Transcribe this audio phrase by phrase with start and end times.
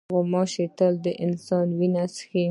[0.13, 2.39] غوماشې تل د انسان وینه څښي.